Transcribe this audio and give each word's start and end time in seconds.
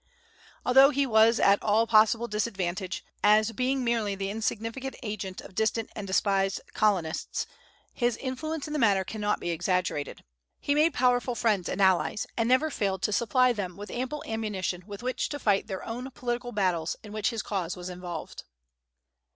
Although 0.65 0.89
he 0.89 1.05
was 1.05 1.39
at 1.39 1.61
all 1.61 1.85
possible 1.85 2.27
disadvantage, 2.27 3.05
as 3.23 3.51
being 3.51 3.83
merely 3.83 4.15
the 4.15 4.31
insignificant 4.31 4.95
agent 5.03 5.41
of 5.41 5.53
distant 5.53 5.91
and 5.95 6.07
despised 6.07 6.59
Colonists, 6.73 7.45
his 7.93 8.17
influence 8.17 8.65
in 8.65 8.73
the 8.73 8.79
matter 8.79 9.03
cannot 9.03 9.39
be 9.39 9.51
exaggerated. 9.51 10.23
He 10.59 10.73
made 10.73 10.95
powerful 10.95 11.35
friends 11.35 11.69
and 11.69 11.79
allies, 11.79 12.25
and 12.35 12.49
never 12.49 12.71
failed 12.71 13.03
to 13.03 13.13
supply 13.13 13.53
them 13.53 13.77
with 13.77 13.91
ample 13.91 14.23
ammunition 14.25 14.85
with 14.87 15.03
which 15.03 15.29
to 15.29 15.37
fight 15.37 15.67
their 15.67 15.85
own 15.85 16.09
political 16.09 16.51
battles 16.51 16.95
in 17.03 17.11
which 17.11 17.29
his 17.29 17.43
cause 17.43 17.77
was 17.77 17.87
involved. 17.89 18.43